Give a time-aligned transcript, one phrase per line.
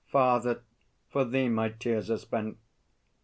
[0.07, 0.63] Father,
[1.11, 2.57] for thee my tears are spent.